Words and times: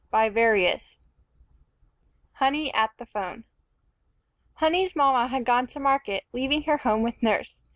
JOHN 0.11 0.33
FRANCIS 0.33 0.97
OLMSTED 0.97 1.03
HONEY 2.39 2.73
AT 2.73 2.89
THE 2.97 3.05
PHONE 3.05 3.43
Honey's 4.55 4.95
mama 4.95 5.27
had 5.27 5.45
gone 5.45 5.67
to 5.67 5.79
market, 5.79 6.23
leaving 6.33 6.63
her 6.63 6.77
home 6.77 7.03
with 7.03 7.21
nurse. 7.21 7.61